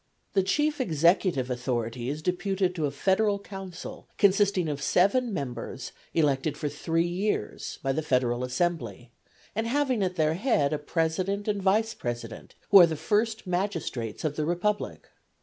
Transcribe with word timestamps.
The 0.33 0.41
chief 0.41 0.81
executive 0.81 1.51
authority 1.51 2.09
is 2.09 2.23
deputed 2.23 2.73
to 2.73 2.87
a 2.87 2.89
federal 2.89 3.37
council 3.37 4.07
consisting 4.17 4.67
of 4.67 4.81
seven 4.81 5.31
members 5.31 5.91
elected 6.15 6.57
for 6.57 6.69
three 6.69 7.05
years 7.05 7.77
by 7.83 7.91
the 7.91 8.01
federal 8.01 8.43
assembly, 8.43 9.11
and 9.53 9.67
having 9.67 10.01
at 10.01 10.15
their 10.15 10.33
head 10.33 10.73
a 10.73 10.79
president 10.79 11.47
and 11.47 11.61
vice 11.61 11.93
president, 11.93 12.55
who 12.71 12.79
are 12.79 12.87
the 12.87 12.95
first 12.95 13.45
magistrates 13.45 14.23
of 14.23 14.37
the 14.37 14.45
republic. 14.47 15.07